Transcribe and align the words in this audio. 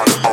on. 0.00 0.29